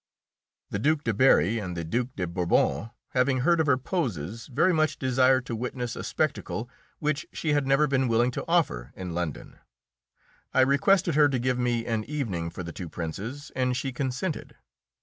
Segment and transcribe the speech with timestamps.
[0.71, 4.73] The Duke de Berri and the Duke de Bourbon, having heard of her poses, very
[4.73, 9.13] much desired to witness a spectacle which she had never been willing to offer in
[9.13, 9.59] London.
[10.55, 14.55] I requested her to give me an evening for the two Princes, and she consented.